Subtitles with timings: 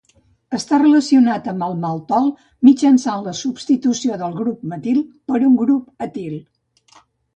[0.59, 2.31] Està relacionat amb el maltol
[2.69, 6.35] mitjançant la substitució del grup metil per un grup etil.